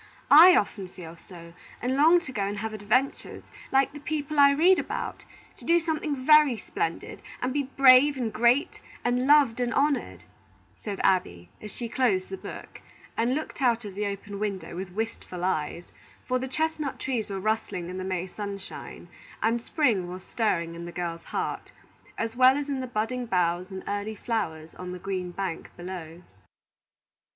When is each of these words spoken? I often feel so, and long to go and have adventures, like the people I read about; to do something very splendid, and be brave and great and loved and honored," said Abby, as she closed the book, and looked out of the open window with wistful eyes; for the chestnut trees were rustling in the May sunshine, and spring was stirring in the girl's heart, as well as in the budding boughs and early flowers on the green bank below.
I 0.31 0.55
often 0.55 0.87
feel 0.87 1.15
so, 1.15 1.53
and 1.79 1.95
long 1.95 2.19
to 2.21 2.31
go 2.31 2.41
and 2.41 2.57
have 2.57 2.73
adventures, 2.73 3.43
like 3.71 3.91
the 3.93 3.99
people 3.99 4.39
I 4.39 4.49
read 4.49 4.79
about; 4.79 5.25
to 5.57 5.63
do 5.63 5.79
something 5.79 6.25
very 6.25 6.57
splendid, 6.57 7.21
and 7.39 7.53
be 7.53 7.69
brave 7.77 8.17
and 8.17 8.33
great 8.33 8.79
and 9.05 9.27
loved 9.27 9.59
and 9.59 9.71
honored," 9.71 10.23
said 10.75 10.99
Abby, 11.03 11.51
as 11.61 11.69
she 11.69 11.87
closed 11.87 12.29
the 12.29 12.37
book, 12.37 12.81
and 13.15 13.35
looked 13.35 13.61
out 13.61 13.85
of 13.85 13.93
the 13.93 14.07
open 14.07 14.39
window 14.39 14.75
with 14.75 14.89
wistful 14.89 15.43
eyes; 15.43 15.91
for 16.25 16.39
the 16.39 16.47
chestnut 16.47 16.97
trees 16.97 17.29
were 17.29 17.39
rustling 17.39 17.87
in 17.87 17.99
the 17.99 18.03
May 18.03 18.25
sunshine, 18.25 19.07
and 19.43 19.61
spring 19.61 20.09
was 20.09 20.23
stirring 20.23 20.73
in 20.73 20.85
the 20.85 20.91
girl's 20.91 21.25
heart, 21.25 21.71
as 22.17 22.35
well 22.35 22.57
as 22.57 22.69
in 22.69 22.79
the 22.79 22.87
budding 22.87 23.27
boughs 23.27 23.69
and 23.69 23.83
early 23.87 24.15
flowers 24.15 24.73
on 24.73 24.93
the 24.93 24.97
green 24.97 25.29
bank 25.29 25.69
below. 25.77 26.23